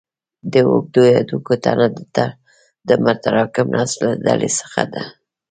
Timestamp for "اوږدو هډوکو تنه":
0.69-1.87